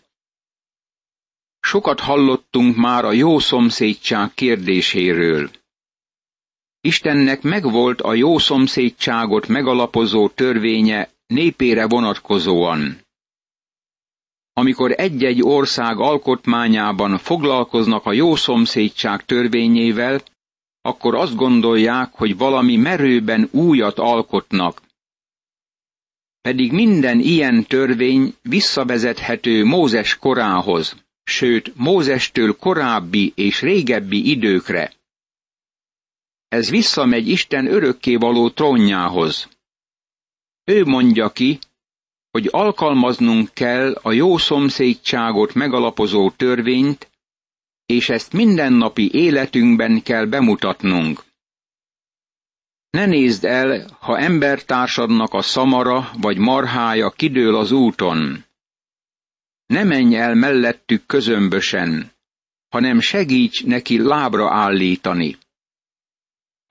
Sokat 1.61 2.01
hallottunk 2.01 2.77
már 2.77 3.05
a 3.05 3.13
jó 3.13 3.39
szomszédság 3.39 4.35
kérdéséről. 4.35 5.51
Istennek 6.83 7.43
megvolt 7.43 8.01
a 8.01 8.15
jó 8.15 8.39
szomszédságot 8.39 9.49
megalapozó 9.49 10.29
törvénye 10.29 11.09
népére 11.27 11.87
vonatkozóan. 11.87 12.99
Amikor 14.53 14.93
egy-egy 14.97 15.43
ország 15.43 15.99
alkotmányában 15.99 17.19
foglalkoznak 17.19 18.07
a 18.07 18.13
jó 18.13 18.35
szomszédság 18.37 19.25
törvényével, 19.25 20.21
akkor 20.83 21.15
azt 21.15 21.35
gondolják, 21.37 22.13
hogy 22.13 22.37
valami 22.37 22.77
merőben 22.77 23.49
újat 23.53 23.99
alkotnak. 23.99 24.83
Pedig 26.41 26.73
minden 26.73 27.19
ilyen 27.19 27.65
törvény 27.65 28.35
visszavezethető 28.43 29.65
Mózes 29.65 30.17
korához, 30.17 30.97
sőt 31.25 31.73
Mózestől 31.77 32.57
korábbi 32.57 33.33
és 33.37 33.61
régebbi 33.61 34.31
időkre. 34.31 34.93
Ez 36.51 36.71
visszamegy 36.71 37.29
Isten 37.29 37.67
örökkévaló 37.67 38.51
trónjához. 38.51 39.49
Ő 40.65 40.85
mondja 40.85 41.29
ki, 41.33 41.59
hogy 42.31 42.49
alkalmaznunk 42.51 43.51
kell 43.55 43.93
a 44.03 44.13
jó 44.13 44.37
szomszédságot 44.37 45.55
megalapozó 45.55 46.31
törvényt, 46.31 47.11
és 47.87 48.09
ezt 48.09 48.33
mindennapi 48.33 49.11
életünkben 49.13 50.03
kell 50.03 50.25
bemutatnunk. 50.25 51.25
Ne 52.91 53.07
nézd 53.07 53.45
el, 53.45 53.97
ha 54.01 54.19
embertársadnak 54.19 55.33
a 55.33 55.43
szamara 55.43 56.11
vagy 56.21 56.39
marhája 56.39 57.11
kidől 57.11 57.57
az 57.57 57.73
úton. 57.73 58.45
Ne 59.67 59.85
menj 59.85 60.17
el 60.17 60.35
mellettük 60.35 61.07
közömbösen, 61.07 62.13
hanem 62.69 63.01
segíts 63.01 63.65
neki 63.65 63.99
lábra 63.99 64.55
állítani. 64.55 65.39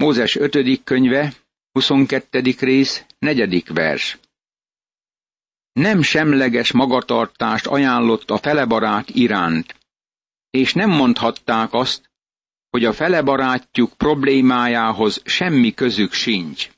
Mózes 0.03 0.35
5. 0.35 0.83
könyve, 0.83 1.33
22. 1.71 2.41
rész, 2.59 3.05
4. 3.17 3.73
vers. 3.73 4.17
Nem 5.71 6.01
semleges 6.01 6.71
magatartást 6.71 7.67
ajánlott 7.67 8.29
a 8.29 8.37
felebarát 8.37 9.09
iránt, 9.09 9.75
és 10.49 10.73
nem 10.73 10.89
mondhatták 10.89 11.73
azt, 11.73 12.11
hogy 12.69 12.85
a 12.85 12.93
felebarátjuk 12.93 13.93
problémájához 13.93 15.21
semmi 15.25 15.73
közük 15.73 16.13
sincs. 16.13 16.69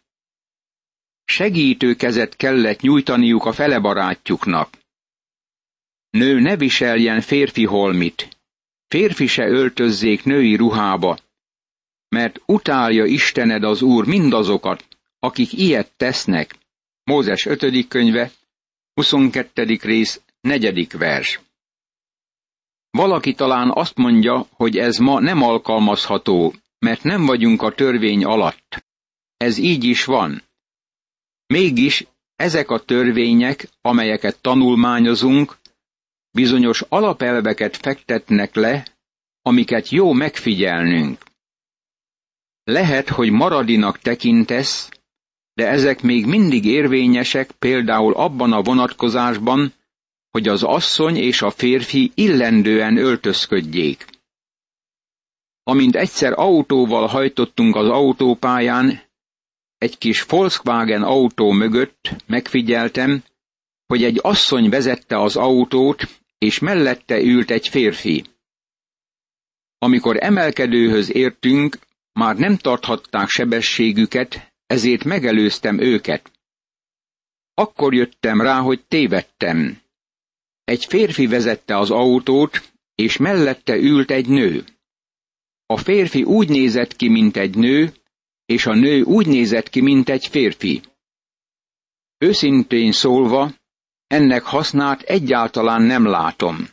Segítő 1.26 1.96
kezet 1.96 2.36
kellett 2.36 2.82
nyújtaniuk 2.82 3.46
a 3.46 3.54
felebarátjuknak. 3.54 4.78
Nő 6.10 6.40
ne 6.40 6.58
viseljen 6.58 7.22
férfi 7.22 7.66
holmit, 7.66 8.38
férfi 8.88 9.28
se 9.28 9.48
öltözzék 9.48 10.24
női 10.24 10.56
ruhába, 10.56 11.18
mert 12.16 12.42
utálja 12.46 13.06
Istened 13.06 13.64
az 13.64 13.82
Úr 13.82 14.06
mindazokat, 14.06 14.88
akik 15.20 15.54
ilyet 15.54 15.92
tesznek. 15.98 16.56
Mózes 17.04 17.46
5. 17.46 17.88
könyve, 17.88 18.32
22. 18.94 19.78
rész, 19.82 20.22
4. 20.42 20.98
vers. 20.98 21.40
Valaki 22.90 23.34
talán 23.34 23.72
azt 23.74 23.96
mondja, 23.98 24.46
hogy 24.52 24.78
ez 24.78 24.98
ma 24.98 25.20
nem 25.20 25.42
alkalmazható, 25.42 26.54
mert 26.80 27.04
nem 27.04 27.26
vagyunk 27.26 27.62
a 27.62 27.76
törvény 27.76 28.24
alatt. 28.24 28.84
Ez 29.38 29.58
így 29.58 29.84
is 29.84 30.06
van. 30.06 30.44
Mégis 31.48 32.06
ezek 32.36 32.70
a 32.70 32.80
törvények, 32.80 33.70
amelyeket 33.82 34.42
tanulmányozunk, 34.42 35.58
bizonyos 36.32 36.82
alapelveket 36.90 37.78
fektetnek 37.78 38.56
le, 38.56 38.88
amiket 39.42 39.90
jó 39.90 40.14
megfigyelnünk. 40.14 41.30
Lehet, 42.72 43.10
hogy 43.10 43.32
maradinak 43.32 44.00
tekintesz, 44.00 44.90
de 45.54 45.68
ezek 45.68 46.02
még 46.02 46.26
mindig 46.26 46.66
érvényesek 46.66 47.52
például 47.52 48.14
abban 48.14 48.54
a 48.54 48.62
vonatkozásban, 48.62 49.74
hogy 50.30 50.48
az 50.48 50.64
asszony 50.64 51.16
és 51.16 51.42
a 51.42 51.50
férfi 51.50 52.12
illendően 52.16 52.98
öltözködjék. 52.98 54.06
Amint 55.64 55.96
egyszer 55.96 56.34
autóval 56.40 57.08
hajtottunk 57.08 57.76
az 57.76 57.88
autópályán, 57.88 59.02
egy 59.78 59.98
kis 59.98 60.24
Volkswagen 60.24 61.04
autó 61.04 61.52
mögött 61.52 62.10
megfigyeltem, 62.28 63.24
hogy 63.88 64.04
egy 64.04 64.20
asszony 64.22 64.70
vezette 64.70 65.20
az 65.22 65.36
autót, 65.36 66.04
és 66.38 66.60
mellette 66.60 67.22
ült 67.22 67.52
egy 67.52 67.68
férfi. 67.68 68.24
Amikor 69.78 70.18
emelkedőhöz 70.20 71.16
értünk, 71.16 71.78
már 72.14 72.38
nem 72.38 72.58
tarthatták 72.58 73.30
sebességüket, 73.30 74.54
ezért 74.66 75.04
megelőztem 75.04 75.80
őket. 75.80 76.32
Akkor 77.54 77.94
jöttem 77.94 78.42
rá, 78.42 78.60
hogy 78.60 78.86
tévedtem. 78.86 79.82
Egy 80.64 80.86
férfi 80.86 81.28
vezette 81.28 81.78
az 81.78 81.92
autót, 81.92 82.72
és 82.96 83.18
mellette 83.18 83.76
ült 83.76 84.12
egy 84.12 84.28
nő. 84.28 84.66
A 85.66 85.78
férfi 85.78 86.24
úgy 86.24 86.50
nézett 86.50 86.96
ki, 86.96 87.10
mint 87.10 87.38
egy 87.38 87.56
nő, 87.56 87.94
és 88.46 88.66
a 88.66 88.74
nő 88.74 89.02
úgy 89.02 89.28
nézett 89.28 89.70
ki, 89.70 89.82
mint 89.82 90.10
egy 90.10 90.28
férfi. 90.28 90.82
Őszintén 92.18 92.92
szólva, 92.92 93.54
ennek 94.08 94.44
hasznát 94.44 95.02
egyáltalán 95.02 95.82
nem 95.82 96.06
látom. 96.06 96.70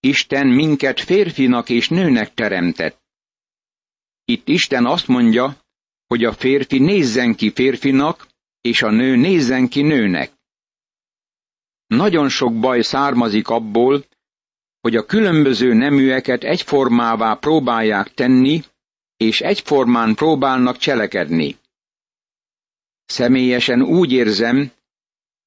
Isten 0.00 0.46
minket 0.46 1.00
férfinak 1.00 1.68
és 1.68 1.88
nőnek 1.88 2.34
teremtett. 2.34 3.00
Itt 4.30 4.48
Isten 4.48 4.86
azt 4.86 5.06
mondja, 5.08 5.56
hogy 6.06 6.24
a 6.24 6.32
férfi 6.32 6.78
nézzen 6.78 7.34
ki 7.34 7.50
férfinak, 7.50 8.26
és 8.60 8.82
a 8.82 8.90
nő 8.90 9.16
nézzen 9.16 9.68
ki 9.68 9.82
nőnek. 9.82 10.32
Nagyon 11.86 12.28
sok 12.28 12.58
baj 12.60 12.82
származik 12.82 13.48
abból, 13.48 14.04
hogy 14.80 14.96
a 14.96 15.04
különböző 15.06 15.72
neműeket 15.74 16.44
egyformává 16.44 17.34
próbálják 17.34 18.14
tenni, 18.14 18.62
és 19.16 19.40
egyformán 19.40 20.14
próbálnak 20.14 20.76
cselekedni. 20.76 21.56
Személyesen 23.04 23.82
úgy 23.82 24.12
érzem, 24.12 24.70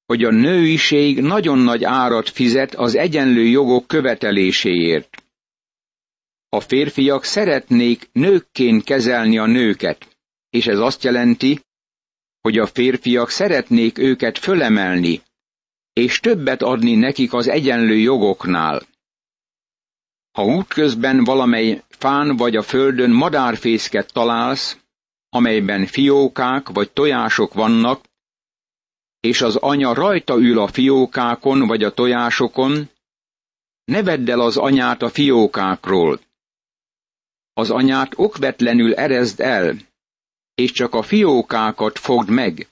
hogy 0.05 0.23
a 0.23 0.31
nőiség 0.31 1.19
nagyon 1.21 1.57
nagy 1.57 1.83
árat 1.83 2.29
fizet 2.29 2.75
az 2.75 2.95
egyenlő 2.95 3.45
jogok 3.45 3.87
követeléséért. 3.87 5.23
A 6.53 6.59
férfiak 6.59 7.23
szeretnék 7.23 8.09
nőkként 8.11 8.83
kezelni 8.83 9.37
a 9.37 9.45
nőket, 9.45 10.17
és 10.49 10.67
ez 10.67 10.79
azt 10.79 11.03
jelenti, 11.03 11.59
hogy 12.41 12.57
a 12.57 12.67
férfiak 12.67 13.29
szeretnék 13.29 13.97
őket 13.97 14.37
fölemelni, 14.37 15.21
és 15.93 16.19
többet 16.19 16.61
adni 16.61 16.95
nekik 16.95 17.33
az 17.33 17.47
egyenlő 17.47 17.95
jogoknál. 17.95 18.81
Ha 20.31 20.45
útközben 20.45 21.23
valamely 21.23 21.83
fán 21.89 22.35
vagy 22.35 22.55
a 22.55 22.61
földön 22.61 23.11
madárfészket 23.11 24.13
találsz, 24.13 24.77
amelyben 25.29 25.85
fiókák 25.85 26.69
vagy 26.69 26.91
tojások 26.91 27.53
vannak, 27.53 28.03
és 29.19 29.41
az 29.41 29.55
anya 29.55 29.93
rajta 29.93 30.37
ül 30.37 30.59
a 30.59 30.67
fiókákon 30.67 31.67
vagy 31.67 31.83
a 31.83 31.93
tojásokon, 31.93 32.89
ne 33.83 34.03
vedd 34.03 34.29
el 34.29 34.39
az 34.39 34.57
anyát 34.57 35.01
a 35.01 35.09
fiókákról. 35.09 36.19
Az 37.53 37.69
anyát 37.69 38.13
okvetlenül 38.15 38.93
erezd 38.95 39.39
el, 39.39 39.77
és 40.55 40.71
csak 40.71 40.93
a 40.93 41.01
fiókákat 41.01 41.99
fogd 41.99 42.29
meg, 42.29 42.67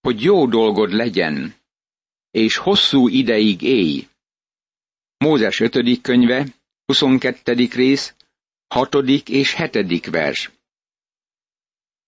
hogy 0.00 0.22
jó 0.22 0.46
dolgod 0.46 0.92
legyen, 0.92 1.54
és 2.30 2.56
hosszú 2.56 3.08
ideig 3.08 3.62
élj. 3.62 4.08
Mózes 5.16 5.60
5. 5.60 6.00
könyve, 6.00 6.46
22. 6.84 7.52
rész, 7.74 8.14
6. 8.74 8.94
és 9.24 9.54
7. 9.54 10.10
vers. 10.10 10.50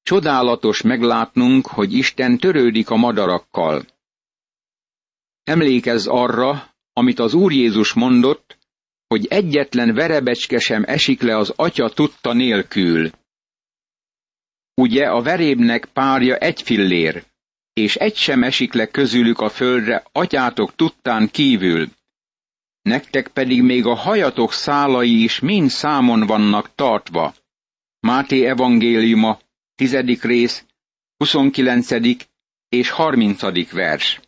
Csodálatos 0.03 0.83
meglátnunk, 0.83 1.67
hogy 1.67 1.93
Isten 1.93 2.39
törődik 2.39 2.91
a 2.91 2.97
madarakkal. 2.97 3.87
Emlékezz 5.45 6.07
arra, 6.07 6.75
amit 6.93 7.19
az 7.19 7.35
Úr 7.35 7.53
Jézus 7.53 7.93
mondott, 7.93 8.59
hogy 9.11 9.27
egyetlen 9.27 9.95
verebecske 9.95 10.59
sem 10.59 10.85
esik 10.87 11.23
le 11.23 11.37
az 11.37 11.53
atya 11.57 11.89
tudta 11.89 12.33
nélkül. 12.33 13.11
Ugye 14.75 15.05
a 15.05 15.23
verébnek 15.23 15.85
párja 15.85 16.37
egy 16.37 16.63
fillér, 16.63 17.25
és 17.73 17.97
egy 17.97 18.17
sem 18.17 18.43
esik 18.43 18.73
le 18.73 18.87
közülük 18.87 19.39
a 19.41 19.49
földre 19.49 20.03
atyátok 20.13 20.75
tudtán 20.75 21.29
kívül. 21.31 21.89
Nektek 22.83 23.29
pedig 23.29 23.63
még 23.63 23.87
a 23.87 23.95
hajatok 23.95 24.53
szálai 24.53 25.23
is 25.23 25.41
mind 25.41 25.71
számon 25.71 26.27
vannak 26.27 26.75
tartva. 26.75 27.35
Máté 28.01 28.47
evangéliuma, 28.47 29.39
tizedik 29.75 30.23
rész, 30.23 30.65
29. 31.17 31.91
és 32.69 32.91
30. 32.91 33.71
vers. 33.71 34.21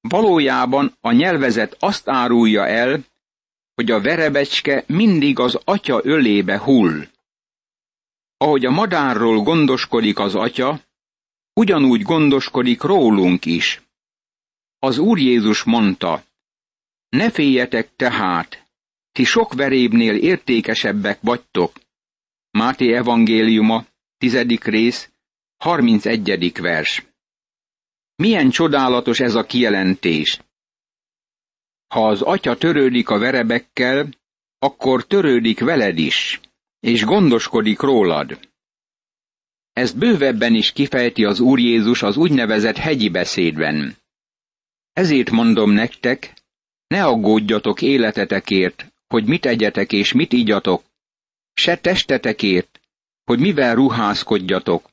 Valójában 0.00 0.96
a 1.00 1.12
nyelvezet 1.12 1.76
azt 1.78 2.08
árulja 2.08 2.66
el, 2.66 3.04
hogy 3.78 3.90
a 3.90 4.00
verebecske 4.00 4.84
mindig 4.86 5.38
az 5.38 5.58
atya 5.64 6.00
ölébe 6.04 6.58
hull. 6.58 7.06
Ahogy 8.36 8.64
a 8.64 8.70
madárról 8.70 9.42
gondoskodik 9.42 10.18
az 10.18 10.34
atya, 10.34 10.80
ugyanúgy 11.52 12.02
gondoskodik 12.02 12.82
rólunk 12.82 13.44
is. 13.46 13.82
Az 14.78 14.98
Úr 14.98 15.18
Jézus 15.18 15.62
mondta, 15.62 16.24
ne 17.08 17.30
féljetek 17.30 17.96
tehát, 17.96 18.66
ti 19.12 19.24
sok 19.24 19.54
verébnél 19.54 20.16
értékesebbek 20.16 21.18
vagytok. 21.20 21.72
Máté 22.50 22.94
evangéliuma, 22.94 23.84
tizedik 24.16 24.64
rész, 24.64 25.10
31. 25.56 26.52
vers. 26.60 27.06
Milyen 28.16 28.50
csodálatos 28.50 29.20
ez 29.20 29.34
a 29.34 29.44
kijelentés! 29.44 30.40
Ha 31.88 32.08
az 32.08 32.22
atya 32.22 32.56
törődik 32.56 33.08
a 33.08 33.18
verebekkel, 33.18 34.08
akkor 34.58 35.06
törődik 35.06 35.60
veled 35.60 35.98
is, 35.98 36.40
és 36.80 37.04
gondoskodik 37.04 37.80
rólad. 37.80 38.38
Ezt 39.72 39.98
bővebben 39.98 40.54
is 40.54 40.72
kifejti 40.72 41.24
az 41.24 41.40
Úr 41.40 41.58
Jézus 41.58 42.02
az 42.02 42.16
úgynevezett 42.16 42.76
hegyi 42.76 43.08
beszédben. 43.08 43.96
Ezért 44.92 45.30
mondom 45.30 45.70
nektek, 45.70 46.32
ne 46.86 47.04
aggódjatok 47.04 47.82
életetekért, 47.82 48.92
hogy 49.06 49.24
mit 49.24 49.46
egyetek 49.46 49.92
és 49.92 50.12
mit 50.12 50.32
igyatok, 50.32 50.82
se 51.54 51.76
testetekért, 51.76 52.80
hogy 53.24 53.38
mivel 53.38 53.74
ruházkodjatok. 53.74 54.90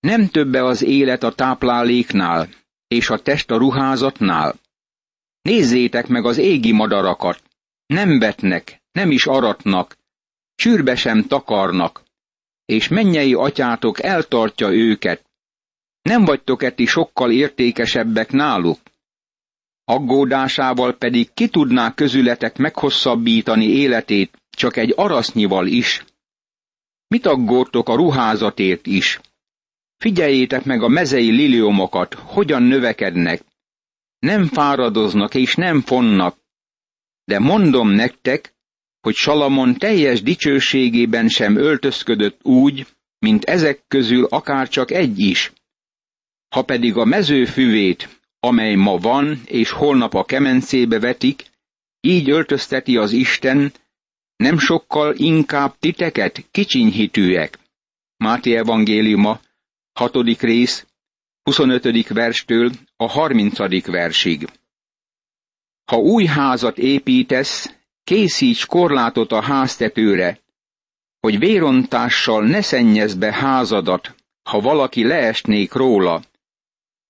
Nem 0.00 0.28
többe 0.28 0.64
az 0.64 0.82
élet 0.82 1.22
a 1.22 1.32
tápláléknál, 1.32 2.48
és 2.86 3.10
a 3.10 3.22
test 3.22 3.50
a 3.50 3.56
ruházatnál. 3.56 4.54
Nézzétek 5.42 6.06
meg 6.06 6.24
az 6.24 6.38
égi 6.38 6.72
madarakat. 6.72 7.42
Nem 7.86 8.18
vetnek, 8.18 8.82
nem 8.92 9.10
is 9.10 9.26
aratnak, 9.26 9.96
csűrbe 10.54 10.96
sem 10.96 11.22
takarnak, 11.22 12.02
és 12.64 12.88
mennyei 12.88 13.34
atyátok 13.34 14.02
eltartja 14.02 14.70
őket. 14.70 15.24
Nem 16.02 16.24
vagytok 16.24 16.62
eti 16.62 16.86
sokkal 16.86 17.30
értékesebbek 17.30 18.30
náluk. 18.30 18.78
Aggódásával 19.84 20.96
pedig 20.96 21.32
ki 21.34 21.48
tudná 21.48 21.94
közületek 21.94 22.56
meghosszabbítani 22.56 23.64
életét 23.66 24.42
csak 24.50 24.76
egy 24.76 24.92
arasznyival 24.96 25.66
is. 25.66 26.04
Mit 27.08 27.26
aggódtok 27.26 27.88
a 27.88 27.94
ruházatért 27.94 28.86
is? 28.86 29.20
Figyeljétek 29.96 30.64
meg 30.64 30.82
a 30.82 30.88
mezei 30.88 31.30
liliomokat, 31.30 32.14
hogyan 32.14 32.62
növekednek. 32.62 33.44
Nem 34.26 34.46
fáradoznak 34.46 35.34
és 35.34 35.54
nem 35.54 35.80
fonnak. 35.80 36.36
De 37.24 37.38
mondom 37.38 37.88
nektek, 37.88 38.54
hogy 39.00 39.14
Salamon 39.14 39.74
teljes 39.74 40.22
dicsőségében 40.22 41.28
sem 41.28 41.56
öltözködött 41.56 42.44
úgy, 42.44 42.86
mint 43.18 43.44
ezek 43.44 43.84
közül 43.88 44.24
akár 44.24 44.68
csak 44.68 44.90
egy 44.90 45.18
is. 45.18 45.52
Ha 46.48 46.62
pedig 46.62 46.96
a 46.96 47.04
mezőfüvét, 47.04 48.20
amely 48.40 48.74
ma 48.74 48.96
van, 48.96 49.40
és 49.44 49.70
holnap 49.70 50.14
a 50.14 50.24
kemencébe 50.24 50.98
vetik, 50.98 51.44
így 52.00 52.30
öltözteti 52.30 52.96
az 52.96 53.12
Isten, 53.12 53.72
nem 54.36 54.58
sokkal 54.58 55.14
inkább 55.16 55.78
titeket 55.78 56.44
kicsinyhitűek. 56.50 57.58
Máté 58.16 58.56
evangéliuma, 58.56 59.40
6. 59.92 60.40
rész, 60.40 60.86
25. 61.42 62.08
verstől 62.08 62.70
a 62.96 63.06
30. 63.08 63.86
versig. 63.86 64.48
Ha 65.84 65.96
új 65.96 66.24
házat 66.24 66.78
építesz, 66.78 67.74
készíts 68.04 68.66
korlátot 68.66 69.32
a 69.32 69.42
háztetőre, 69.42 70.38
hogy 71.20 71.38
vérontással 71.38 72.44
ne 72.46 72.60
szennyezd 72.60 73.18
be 73.18 73.32
házadat, 73.32 74.14
ha 74.42 74.60
valaki 74.60 75.04
leesnék 75.04 75.72
róla. 75.72 76.22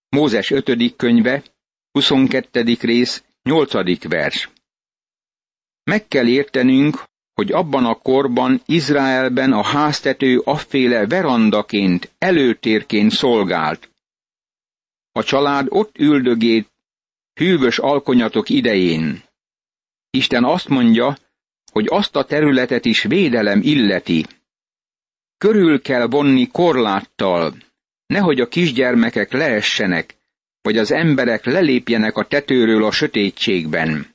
Mózes 0.08 0.50
5. 0.50 0.96
könyve, 0.96 1.42
22. 1.90 2.76
rész, 2.80 3.24
8. 3.42 4.08
vers. 4.08 4.50
Meg 5.84 6.08
kell 6.08 6.26
értenünk, 6.26 7.04
hogy 7.34 7.52
abban 7.52 7.84
a 7.84 7.94
korban 7.94 8.62
Izraelben 8.66 9.52
a 9.52 9.62
háztető 9.62 10.38
afféle 10.38 11.06
verandaként, 11.06 12.10
előtérként 12.18 13.10
szolgált. 13.10 13.91
A 15.12 15.22
család 15.22 15.66
ott 15.68 15.98
üldögét 15.98 16.72
hűvös 17.34 17.78
alkonyatok 17.78 18.48
idején. 18.48 19.22
Isten 20.10 20.44
azt 20.44 20.68
mondja, 20.68 21.16
hogy 21.72 21.86
azt 21.90 22.16
a 22.16 22.24
területet 22.24 22.84
is 22.84 23.02
védelem 23.02 23.60
illeti. 23.62 24.26
Körül 25.38 25.82
kell 25.82 26.06
vonni 26.06 26.46
korláttal, 26.46 27.54
nehogy 28.06 28.40
a 28.40 28.48
kisgyermekek 28.48 29.32
leessenek, 29.32 30.14
vagy 30.62 30.78
az 30.78 30.90
emberek 30.90 31.44
lelépjenek 31.44 32.16
a 32.16 32.24
tetőről 32.24 32.84
a 32.84 32.90
sötétségben. 32.90 34.14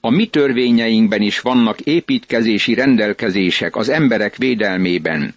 A 0.00 0.10
mi 0.10 0.26
törvényeinkben 0.26 1.22
is 1.22 1.40
vannak 1.40 1.80
építkezési 1.80 2.74
rendelkezések 2.74 3.76
az 3.76 3.88
emberek 3.88 4.36
védelmében. 4.36 5.34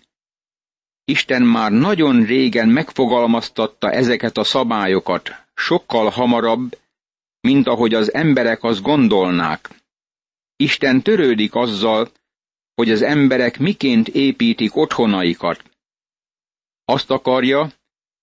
Isten 1.10 1.42
már 1.42 1.72
nagyon 1.72 2.24
régen 2.26 2.70
megfogalmaztatta 2.70 3.92
ezeket 3.92 4.38
a 4.38 4.44
szabályokat, 4.44 5.30
sokkal 5.54 6.10
hamarabb, 6.10 6.78
mint 7.42 7.68
ahogy 7.68 7.94
az 7.94 8.14
emberek 8.14 8.64
azt 8.64 8.82
gondolnák. 8.82 9.70
Isten 10.56 11.02
törődik 11.02 11.56
azzal, 11.56 12.12
hogy 12.76 12.92
az 12.92 13.02
emberek 13.02 13.60
miként 13.60 14.08
építik 14.08 14.76
otthonaikat. 14.76 15.64
Azt 16.86 17.12
akarja, 17.12 17.72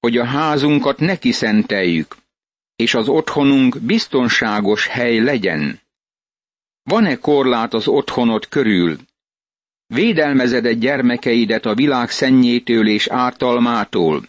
hogy 0.01 0.16
a 0.16 0.25
házunkat 0.25 0.99
neki 0.99 1.33
szenteljük, 1.33 2.16
és 2.77 2.94
az 2.94 3.09
otthonunk 3.09 3.81
biztonságos 3.81 4.87
hely 4.87 5.18
legyen. 5.18 5.81
Van-e 6.83 7.16
korlát 7.18 7.75
az 7.75 7.88
otthonod 7.88 8.49
körül? 8.49 8.96
Védelmezed-e 9.87 10.72
gyermekeidet 10.72 11.66
a 11.66 11.75
világ 11.75 12.11
szennyétől 12.11 12.88
és 12.88 13.07
ártalmától? 13.07 14.27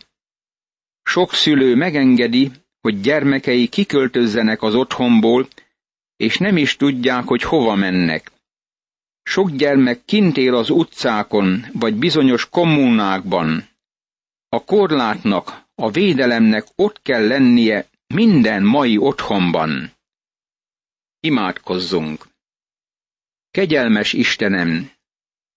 Sok 1.04 1.34
szülő 1.34 1.76
megengedi, 1.76 2.52
hogy 2.82 3.02
gyermekei 3.02 3.68
kiköltözzenek 3.68 4.62
az 4.62 4.76
otthonból, 4.76 5.48
és 6.16 6.38
nem 6.38 6.58
is 6.58 6.76
tudják, 6.76 7.24
hogy 7.24 7.42
hova 7.42 7.76
mennek. 7.76 8.32
Sok 9.24 9.52
gyermek 9.52 10.06
kint 10.06 10.38
él 10.38 10.56
az 10.56 10.70
utcákon, 10.70 11.66
vagy 11.74 11.96
bizonyos 11.96 12.50
kommunákban. 12.50 13.68
A 14.50 14.64
korlátnak, 14.64 15.66
a 15.76 15.92
védelemnek 15.92 16.66
ott 16.76 17.02
kell 17.02 17.28
lennie 17.28 17.90
minden 18.08 18.64
mai 18.64 18.98
otthonban. 18.98 19.92
Imádkozzunk! 21.20 22.28
Kegyelmes 23.52 24.14
Istenem, 24.14 24.92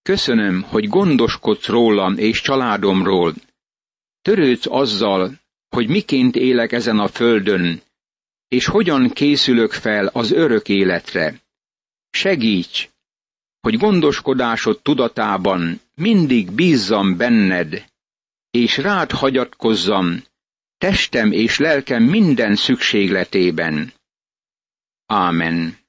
köszönöm, 0.01 0.61
hogy 0.61 0.87
gondoskodsz 0.87 1.65
rólam 1.67 2.17
és 2.17 2.41
családomról. 2.41 3.33
Törődsz 4.21 4.65
azzal, 4.69 5.39
hogy 5.69 5.87
miként 5.87 6.35
élek 6.35 6.71
ezen 6.71 6.99
a 6.99 7.07
földön, 7.07 7.81
és 8.47 8.65
hogyan 8.65 9.09
készülök 9.09 9.71
fel 9.71 10.07
az 10.07 10.31
örök 10.31 10.69
életre. 10.69 11.41
Segíts, 12.09 12.89
hogy 13.59 13.77
gondoskodásod 13.77 14.81
tudatában 14.81 15.81
mindig 15.95 16.51
bízzam 16.51 17.17
benned, 17.17 17.85
és 18.51 18.77
rád 18.77 19.11
hagyatkozzam, 19.11 20.23
testem 20.77 21.31
és 21.31 21.57
lelkem 21.57 22.03
minden 22.03 22.55
szükségletében. 22.55 23.93
Ámen. 25.05 25.80